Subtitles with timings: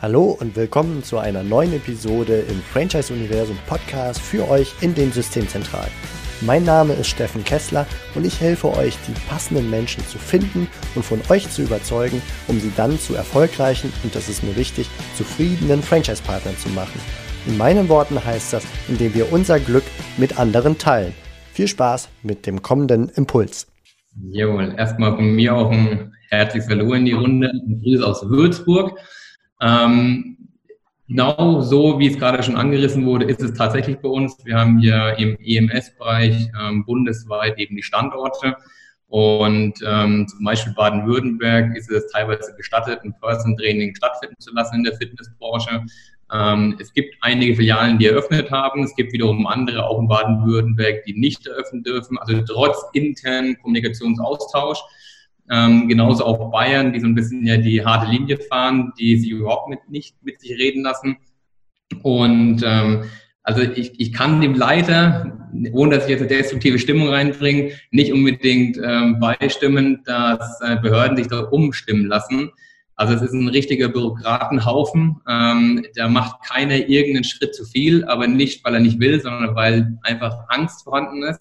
[0.00, 5.10] Hallo und willkommen zu einer neuen Episode im Franchise Universum Podcast für euch in den
[5.10, 5.90] Systemzentralen.
[6.40, 7.84] Mein Name ist Steffen Kessler
[8.14, 12.60] und ich helfe euch, die passenden Menschen zu finden und von euch zu überzeugen, um
[12.60, 17.00] sie dann zu erfolgreichen und das ist mir wichtig, zufriedenen Franchise-Partnern zu machen.
[17.48, 19.84] In meinen Worten heißt das, indem wir unser Glück
[20.16, 21.12] mit anderen teilen.
[21.52, 23.66] Viel Spaß mit dem kommenden Impuls.
[24.30, 27.50] Jawohl, erstmal von mir auch ein herzliches Hallo in die Runde.
[27.50, 28.96] Ein Grüß aus Würzburg.
[29.60, 30.36] Ähm,
[31.08, 34.36] genau so, wie es gerade schon angerissen wurde, ist es tatsächlich bei uns.
[34.44, 38.56] Wir haben hier im EMS-Bereich ähm, bundesweit eben die Standorte.
[39.08, 44.76] Und ähm, zum Beispiel Baden-Württemberg ist es teilweise gestattet, ein Person Training stattfinden zu lassen
[44.76, 45.86] in der Fitnessbranche.
[46.30, 48.84] Ähm, es gibt einige Filialen, die eröffnet haben.
[48.84, 52.18] Es gibt wiederum andere, auch in Baden-Württemberg, die nicht eröffnen dürfen.
[52.18, 54.78] Also trotz internen Kommunikationsaustausch
[55.50, 59.30] ähm, genauso auch Bayern, die so ein bisschen ja die harte Linie fahren, die sie
[59.30, 61.16] überhaupt mit, nicht mit sich reden lassen.
[62.02, 63.04] Und ähm,
[63.42, 68.12] also ich, ich kann dem Leiter, ohne dass ich jetzt eine destruktive Stimmung reinbringe, nicht
[68.12, 72.50] unbedingt ähm, beistimmen, dass äh, Behörden sich da umstimmen lassen.
[72.94, 75.20] Also es ist ein richtiger Bürokratenhaufen.
[75.26, 79.54] Ähm, da macht keiner irgendeinen Schritt zu viel, aber nicht, weil er nicht will, sondern
[79.54, 81.40] weil einfach Angst vorhanden ist.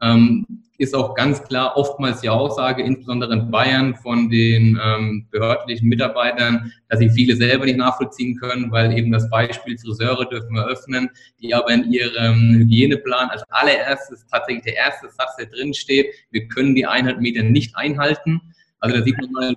[0.00, 0.46] Ähm,
[0.78, 6.72] ist auch ganz klar oftmals die Aussage, insbesondere in Bayern von den ähm, behördlichen Mitarbeitern,
[6.88, 11.10] dass sie viele selber nicht nachvollziehen können, weil eben das Beispiel Friseure dürfen wir öffnen,
[11.42, 16.46] die aber in ihrem Hygieneplan als allererstes tatsächlich der erste Satz, der drin steht, wir
[16.46, 18.40] können die 100 Meter nicht einhalten.
[18.78, 19.54] Also da sieht man mal,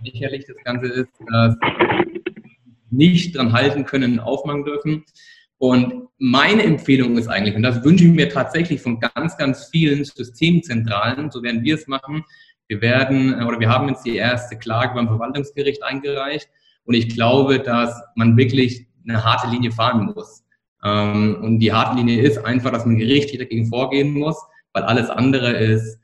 [0.00, 1.56] wie lächerlich das Ganze ist, dass
[2.90, 5.04] nicht dran halten können, aufmachen dürfen.
[5.62, 10.04] Und meine Empfehlung ist eigentlich, und das wünsche ich mir tatsächlich von ganz, ganz vielen
[10.04, 12.24] Systemzentralen, so werden wir es machen.
[12.66, 16.48] Wir werden, äh, oder wir haben jetzt die erste Klage beim Verwaltungsgericht eingereicht.
[16.82, 20.42] Und ich glaube, dass man wirklich eine harte Linie fahren muss.
[20.82, 25.10] Ähm, und die harte Linie ist einfach, dass man gerichtlich dagegen vorgehen muss, weil alles
[25.10, 26.00] andere ist,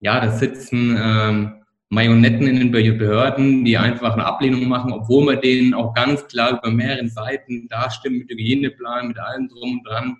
[0.00, 5.40] ja, das Sitzen, ähm, Marionetten in den Behörden, die einfach eine Ablehnung machen, obwohl man
[5.40, 9.86] denen auch ganz klar über mehrere Seiten dastimmen mit dem Hygieneplan, mit allem drum und
[9.86, 10.16] dran,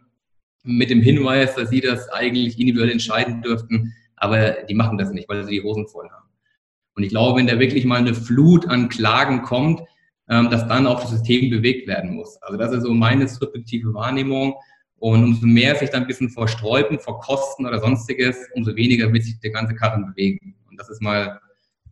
[0.64, 5.28] mit dem Hinweis, dass sie das eigentlich individuell entscheiden dürften, aber die machen das nicht,
[5.28, 6.28] weil sie die Hosen voll haben.
[6.94, 9.82] Und ich glaube, wenn da wirklich mal eine Flut an Klagen kommt,
[10.28, 12.36] ähm, dass dann auch das System bewegt werden muss.
[12.42, 14.54] Also das ist so meine subjektive Wahrnehmung.
[14.96, 19.12] Und umso mehr sich dann ein bisschen vor Sträuben, vor Kosten oder sonstiges, umso weniger
[19.12, 20.56] wird sich der ganze Karren bewegen.
[20.68, 21.40] Und das ist mal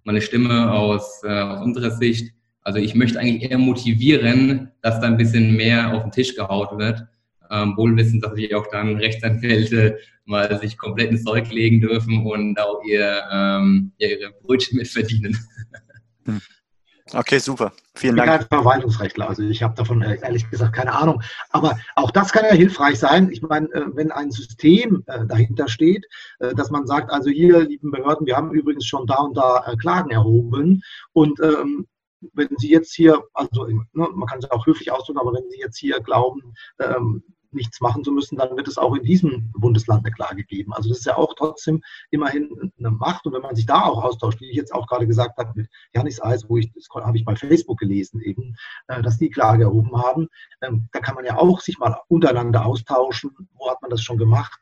[0.07, 2.33] meine Stimme aus, äh, aus unserer Sicht.
[2.63, 6.79] Also ich möchte eigentlich eher motivieren, dass da ein bisschen mehr auf den Tisch gehaut
[6.79, 7.05] wird.
[7.51, 12.25] Ähm, wohl wissen, dass sich auch dann Rechtsanwälte mal sich komplett ins Zeug legen dürfen
[12.25, 15.39] und auch ihr, ähm, ihre Brötchen mitverdienen.
[17.13, 17.73] Okay, super.
[17.95, 18.29] Vielen Dank.
[18.29, 21.23] Ich bin kein Verwaltungsrechtler, also ich habe davon äh, ehrlich gesagt keine Ahnung.
[21.51, 23.31] Aber auch das kann ja hilfreich sein.
[23.31, 26.05] Ich meine, äh, wenn ein System äh, dahinter steht,
[26.39, 30.11] dass man sagt, also hier, lieben Behörden, wir haben übrigens schon da und da Klagen
[30.11, 31.87] erhoben und ähm,
[32.33, 35.59] wenn Sie jetzt hier, also ne, man kann es auch höflich ausdrücken, aber wenn Sie
[35.59, 37.23] jetzt hier glauben, ähm,
[37.57, 40.73] nichts machen zu müssen, dann wird es auch in diesem Bundesland eine Klage geben.
[40.73, 43.27] Also das ist ja auch trotzdem immerhin eine Macht.
[43.27, 45.69] Und wenn man sich da auch austauscht, wie ich jetzt auch gerade gesagt habe mit
[45.95, 48.57] Janis Eis, wo ich, das habe ich bei Facebook gelesen eben,
[48.89, 50.29] äh, dass die Klage erhoben haben,
[50.63, 53.33] ähm, da kann man ja auch sich mal untereinander austauschen.
[53.55, 54.61] Wo hat man das schon gemacht?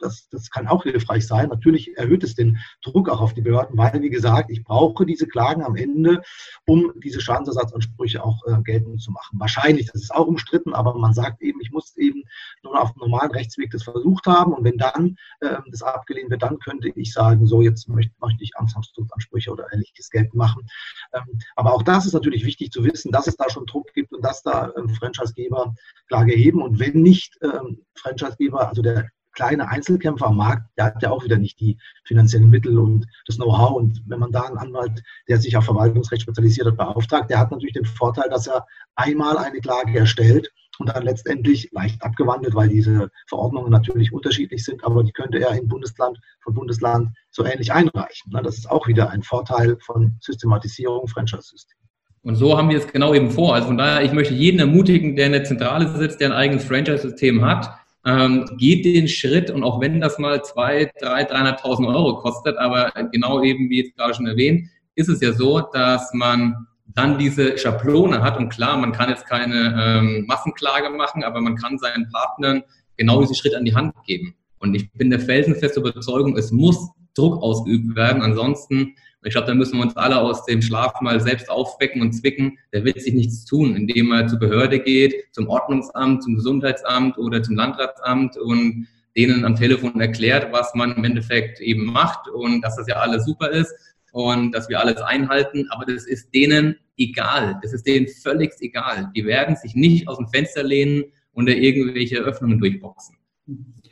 [0.00, 1.48] Das, das kann auch hilfreich sein.
[1.48, 5.26] Natürlich erhöht es den Druck auch auf die Behörden, weil, wie gesagt, ich brauche diese
[5.26, 6.22] Klagen am Ende,
[6.66, 9.38] um diese Schadensersatzansprüche auch äh, geltend zu machen.
[9.38, 12.22] Wahrscheinlich, das ist auch umstritten, aber man sagt eben, ich muss eben
[12.62, 16.42] nur auf dem normalen Rechtsweg das versucht haben und wenn dann äh, das abgelehnt wird,
[16.42, 20.66] dann könnte ich sagen, so jetzt möchte, möchte ich Amtshaftungsansprüche oder ähnliches geltend machen.
[21.12, 24.12] Ähm, aber auch das ist natürlich wichtig zu wissen, dass es da schon Druck gibt
[24.12, 25.74] und dass da ähm, Franchisegeber
[26.08, 31.02] Klage erheben und wenn nicht ähm, Franchisegeber, also der kleine Einzelkämpfer am Markt, der hat
[31.02, 33.72] ja auch wieder nicht die finanziellen Mittel und das Know-how.
[33.72, 37.50] Und wenn man da einen Anwalt, der sich auf Verwaltungsrecht spezialisiert hat, beauftragt, der hat
[37.50, 42.68] natürlich den Vorteil, dass er einmal eine Klage erstellt und dann letztendlich leicht abgewandelt, weil
[42.68, 47.72] diese Verordnungen natürlich unterschiedlich sind, aber die könnte er in Bundesland von Bundesland so ähnlich
[47.72, 48.32] einreichen.
[48.42, 51.76] Das ist auch wieder ein Vorteil von Systematisierung Franchise-System.
[52.22, 53.54] Und so haben wir es genau eben vor.
[53.54, 56.64] Also von daher, ich möchte jeden ermutigen, der in der Zentrale sitzt, der ein eigenes
[56.64, 57.70] Franchise-System hat,
[58.04, 62.92] ähm, geht den Schritt und auch wenn das mal zwei, drei, 300.000 Euro kostet, aber
[63.12, 67.56] genau eben wie jetzt gerade schon erwähnt, ist es ja so, dass man dann diese
[67.56, 72.08] Schablone hat und klar, man kann jetzt keine ähm, Massenklage machen, aber man kann seinen
[72.10, 72.62] Partnern
[72.96, 74.34] genau diesen Schritt an die Hand geben.
[74.58, 79.54] Und ich bin der felsenfeste Überzeugung, es muss Druck ausgeübt werden, ansonsten ich glaube, da
[79.54, 82.58] müssen wir uns alle aus dem Schlaf mal selbst aufwecken und zwicken.
[82.72, 87.42] Der wird sich nichts tun, indem er zur Behörde geht, zum Ordnungsamt, zum Gesundheitsamt oder
[87.42, 92.76] zum Landratsamt und denen am Telefon erklärt, was man im Endeffekt eben macht und dass
[92.76, 93.74] das ja alles super ist
[94.12, 95.66] und dass wir alles einhalten.
[95.70, 97.58] Aber das ist denen egal.
[97.62, 99.10] Das ist denen völlig egal.
[99.14, 103.16] Die werden sich nicht aus dem Fenster lehnen und da irgendwelche Öffnungen durchboxen.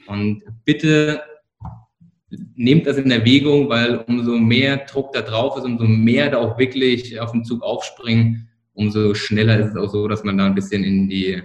[0.06, 1.22] Und bitte
[2.54, 6.58] nehmt das in Erwägung, weil umso mehr Druck da drauf ist, umso mehr da auch
[6.58, 10.54] wirklich auf den Zug aufspringen, umso schneller ist es auch so, dass man da ein
[10.54, 11.42] bisschen in die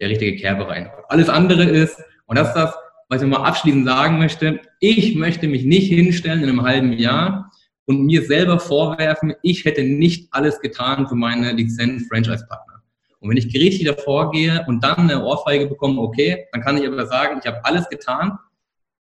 [0.00, 1.04] der richtige Kerbe reinhaut.
[1.08, 1.96] Alles andere ist,
[2.26, 2.74] und das ist das,
[3.08, 7.52] was ich mal abschließend sagen möchte, ich möchte mich nicht hinstellen in einem halben Jahr
[7.86, 12.82] und mir selber vorwerfen, ich hätte nicht alles getan für meine Lizenz-Franchise-Partner.
[13.20, 16.86] Und wenn ich gerichtlich davor gehe und dann eine Ohrfeige bekomme, okay, dann kann ich
[16.86, 18.38] aber sagen, ich habe alles getan,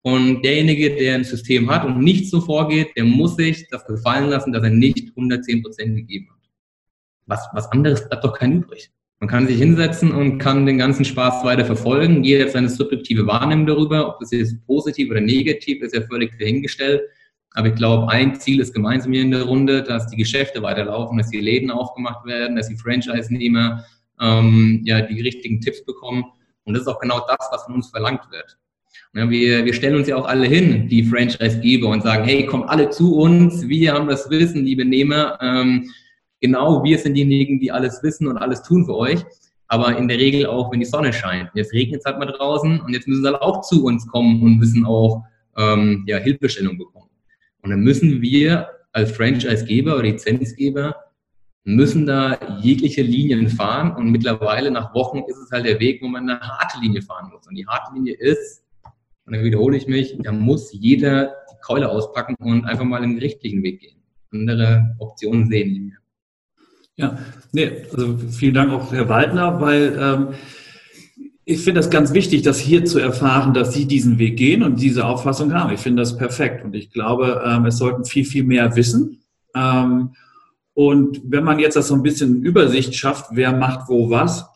[0.03, 4.31] und derjenige, der ein System hat und nicht so vorgeht, der muss sich das gefallen
[4.31, 6.39] lassen, dass er nicht 110 Prozent gegeben hat.
[7.27, 8.91] Was, was anderes bleibt doch kein übrig.
[9.21, 12.25] Man kann sich hinsetzen und kann den ganzen Spaß weiter verfolgen.
[12.25, 14.09] Jeder hat seine subjektive Wahrnehmung darüber.
[14.09, 17.03] Ob das jetzt positiv oder negativ ist, ja völlig dahingestellt.
[17.53, 21.19] Aber ich glaube, ein Ziel ist gemeinsam hier in der Runde, dass die Geschäfte weiterlaufen,
[21.19, 23.85] dass die Läden aufgemacht werden, dass die Franchise-Nehmer
[24.21, 26.25] ähm, ja, die richtigen Tipps bekommen.
[26.65, 28.57] Und das ist auch genau das, was von uns verlangt wird.
[29.13, 32.91] Wir, wir stellen uns ja auch alle hin, die Franchise-Geber, und sagen, hey, kommt alle
[32.91, 35.39] zu uns, wir haben das Wissen, liebe Nehmer.
[35.43, 35.91] Ähm,
[36.41, 39.25] genau, wir sind diejenigen, die alles wissen und alles tun für euch.
[39.67, 41.51] Aber in der Regel auch, wenn die Sonne scheint.
[41.55, 44.43] Jetzt regnet es halt mal draußen und jetzt müssen sie halt auch zu uns kommen
[44.43, 45.23] und müssen auch
[45.57, 47.11] ähm, ja, Hilfestellung bekommen.
[47.63, 50.97] Und dann müssen wir als Franchise-Geber oder Lizenzgeber
[51.65, 56.09] müssen da jegliche Linien fahren und mittlerweile nach Wochen ist es halt der Weg, wo
[56.09, 57.47] man eine harte Linie fahren muss.
[57.47, 58.63] Und die harte Linie ist,
[59.31, 63.15] und dann wiederhole ich mich, da muss jeder die Keule auspacken und einfach mal im
[63.15, 63.97] gerichtlichen Weg gehen.
[64.33, 65.99] Andere Optionen sehen nicht mehr.
[66.97, 67.19] Ja,
[67.53, 70.29] nee, also vielen Dank auch Herr Waldner, weil ähm,
[71.45, 74.81] ich finde das ganz wichtig, das hier zu erfahren, dass Sie diesen Weg gehen und
[74.81, 75.73] diese Auffassung haben.
[75.73, 79.23] Ich finde das perfekt und ich glaube, ähm, es sollten viel, viel mehr wissen.
[79.55, 80.11] Ähm,
[80.75, 84.47] und wenn man jetzt das so ein bisschen Übersicht schafft, wer macht wo was,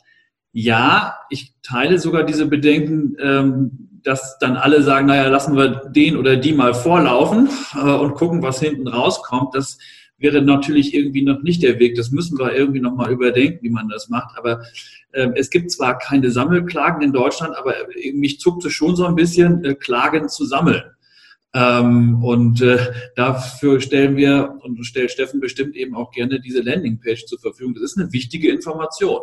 [0.53, 6.17] ja, ich teile sogar diese Bedenken, ähm, dass dann alle sagen, naja, lassen wir den
[6.17, 9.55] oder die mal vorlaufen äh, und gucken, was hinten rauskommt.
[9.55, 9.79] Das
[10.19, 11.97] wäre natürlich irgendwie noch nicht der Weg.
[11.97, 14.37] Das müssen wir irgendwie noch mal überdenken, wie man das macht.
[14.39, 14.63] Aber
[15.13, 17.75] äh, es gibt zwar keine Sammelklagen in Deutschland, aber
[18.13, 20.83] mich zuckt es schon so ein bisschen, äh, Klagen zu sammeln.
[21.55, 22.79] Ähm, und äh,
[23.15, 27.75] dafür stellen wir und stellt Steffen bestimmt eben auch gerne diese Landingpage zur Verfügung.
[27.75, 29.21] Das ist eine wichtige Information.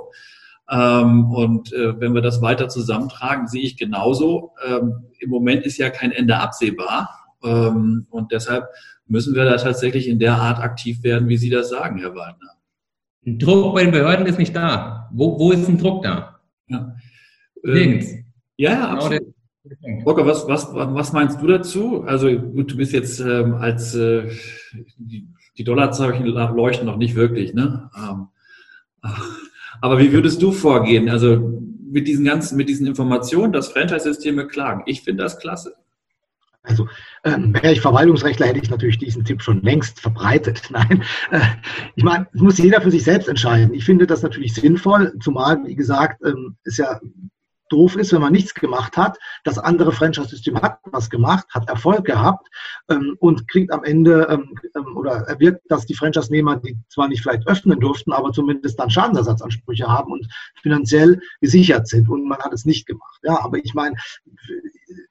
[0.70, 4.52] Ähm, und äh, wenn wir das weiter zusammentragen, sehe ich genauso.
[4.66, 7.10] Ähm, Im Moment ist ja kein Ende absehbar.
[7.44, 8.68] Ähm, und deshalb
[9.08, 12.52] müssen wir da tatsächlich in der Art aktiv werden, wie Sie das sagen, Herr Waldner.
[13.26, 15.10] Ein Druck bei den Behörden ist nicht da.
[15.12, 16.40] Wo, wo ist ein Druck da?
[16.68, 16.96] Ja,
[17.64, 18.12] Nirgends.
[18.58, 19.34] ja, ja, genau absolut.
[20.06, 22.04] Rocker, was, was, was meinst du dazu?
[22.04, 24.28] Also gut, du bist jetzt ähm, als äh,
[24.98, 27.92] die, die Dollarzeichen leuchten noch nicht wirklich, ne?
[27.96, 28.28] Ähm,
[29.82, 31.10] aber wie würdest du vorgehen?
[31.10, 31.60] Also
[31.92, 34.84] mit diesen ganzen, mit diesen Informationen, dass Franchise-Systeme klagen.
[34.86, 35.76] Ich finde das klasse.
[36.64, 36.88] Also
[37.24, 40.62] ähm, wäre ich Verwaltungsrechtler, hätte ich natürlich diesen Tipp schon längst verbreitet.
[40.70, 41.40] Nein, äh,
[41.96, 43.74] ich meine, muss jeder für sich selbst entscheiden.
[43.74, 47.00] Ich finde das natürlich sinnvoll, zumal, wie gesagt, ähm, ist ja
[47.72, 49.18] doof ist, wenn man nichts gemacht hat.
[49.44, 52.48] Das andere Franchise-System hat was gemacht, hat Erfolg gehabt
[52.90, 57.22] ähm, und kriegt am Ende ähm, ähm, oder erwirkt, dass die Franchise-Nehmer, die zwar nicht
[57.22, 60.28] vielleicht öffnen durften, aber zumindest dann Schadensersatzansprüche haben und
[60.62, 63.20] finanziell gesichert sind und man hat es nicht gemacht.
[63.24, 63.96] Ja, aber ich meine,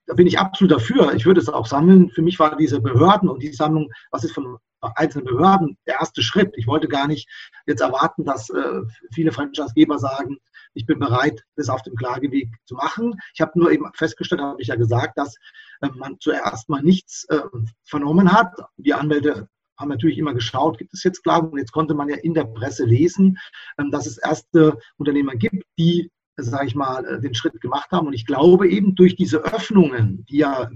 [0.07, 1.15] da bin ich absolut dafür.
[1.15, 2.11] Ich würde es auch sammeln.
[2.11, 6.23] Für mich war diese Behörden und die Sammlung, was ist von einzelnen Behörden der erste
[6.23, 6.53] Schritt.
[6.57, 7.29] Ich wollte gar nicht
[7.67, 8.81] jetzt erwarten, dass äh,
[9.13, 10.39] viele Franchise-Geber sagen,
[10.75, 13.15] ich bin bereit, das auf dem Klageweg zu machen.
[13.35, 15.37] Ich habe nur eben festgestellt, habe ich ja gesagt, dass
[15.81, 17.41] äh, man zuerst mal nichts äh,
[17.85, 18.53] vernommen hat.
[18.77, 19.49] Die Anwälte
[19.79, 21.49] haben natürlich immer geschaut, gibt es jetzt Klagen?
[21.49, 23.39] Und jetzt konnte man ja in der Presse lesen,
[23.79, 28.07] ähm, dass es erste Unternehmer gibt, die, sage ich mal, äh, den Schritt gemacht haben.
[28.07, 30.71] Und ich glaube eben durch diese Öffnungen, die ja,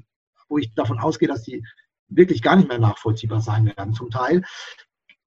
[0.49, 1.65] wo ich davon ausgehe, dass die
[2.09, 4.43] wirklich gar nicht mehr nachvollziehbar sein werden zum Teil,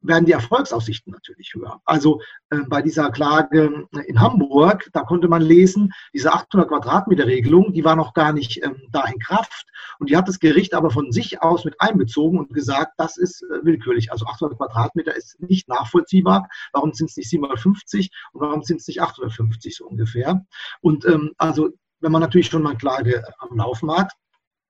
[0.07, 1.81] werden die Erfolgsaussichten natürlich höher.
[1.85, 7.73] Also äh, bei dieser Klage in Hamburg, da konnte man lesen, diese 800 Quadratmeter Regelung,
[7.73, 9.67] die war noch gar nicht ähm, da in Kraft.
[9.99, 13.43] Und die hat das Gericht aber von sich aus mit einbezogen und gesagt, das ist
[13.43, 14.11] äh, willkürlich.
[14.11, 16.47] Also 800 Quadratmeter ist nicht nachvollziehbar.
[16.73, 20.45] Warum sind es nicht 750 und warum sind es nicht 850 so ungefähr?
[20.81, 24.13] Und ähm, also wenn man natürlich schon mal Klage am Laufen hat,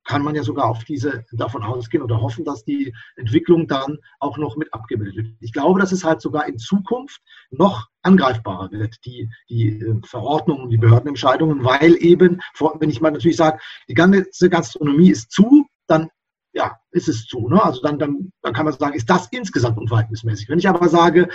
[0.07, 4.37] kann man ja sogar auf diese davon ausgehen oder hoffen, dass die Entwicklung dann auch
[4.37, 5.27] noch mit abgebildet wird.
[5.41, 7.21] Ich glaube, dass es halt sogar in Zukunft
[7.51, 12.41] noch angreifbarer wird, die, die äh, Verordnungen, die Behördenentscheidungen, weil eben,
[12.79, 13.59] wenn ich mal natürlich sage,
[13.89, 16.09] die ganze Gastronomie ist zu, dann
[16.53, 17.47] ja, ist es zu.
[17.49, 17.63] Ne?
[17.63, 20.49] Also dann, dann, dann kann man sagen, ist das insgesamt unverhältnismäßig.
[20.49, 21.29] Wenn ich aber sage,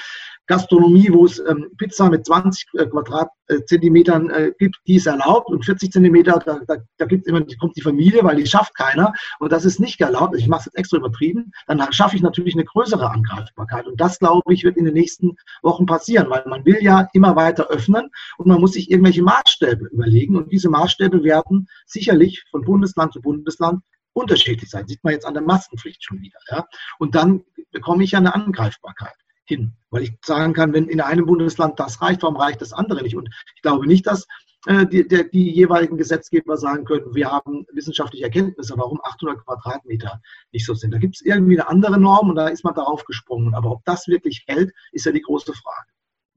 [0.46, 5.48] Gastronomie, wo es ähm, Pizza mit 20 äh, Quadratzentimetern äh, äh, gibt, die ist erlaubt
[5.48, 9.12] und 40 Zentimeter, da, da, da gibt's immer, kommt die Familie, weil die schafft keiner
[9.38, 10.36] und das ist nicht erlaubt.
[10.36, 14.18] Ich mache es jetzt extra übertrieben, dann schaffe ich natürlich eine größere Angreifbarkeit und das,
[14.18, 18.10] glaube ich, wird in den nächsten Wochen passieren, weil man will ja immer weiter öffnen
[18.38, 23.20] und man muss sich irgendwelche Maßstäbe überlegen und diese Maßstäbe werden sicherlich von Bundesland zu
[23.20, 23.82] Bundesland
[24.12, 24.86] unterschiedlich sein.
[24.88, 26.38] Sieht man jetzt an der Maskenpflicht schon wieder.
[26.50, 26.66] Ja?
[26.98, 31.26] Und dann bekomme ich ja eine Angreifbarkeit hin, weil ich sagen kann, wenn in einem
[31.26, 33.16] Bundesland das reicht, warum reicht das andere nicht?
[33.16, 34.26] Und ich glaube nicht, dass
[34.66, 40.20] äh, die, der, die jeweiligen Gesetzgeber sagen können, wir haben wissenschaftliche Erkenntnisse, warum 800 Quadratmeter
[40.52, 40.92] nicht so sind.
[40.92, 43.54] Da gibt es irgendwie eine andere Norm und da ist man darauf gesprungen.
[43.54, 45.88] Aber ob das wirklich hält, ist ja die große Frage.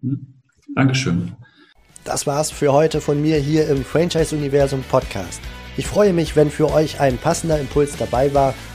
[0.01, 0.41] Hm.
[0.73, 1.35] Dankeschön.
[2.03, 5.41] Das war's für heute von mir hier im Franchise-Universum Podcast.
[5.77, 8.55] Ich freue mich, wenn für euch ein passender Impuls dabei war